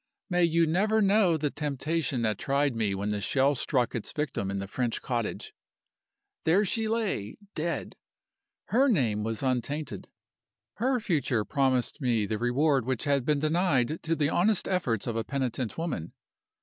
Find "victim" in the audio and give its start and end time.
4.11-4.49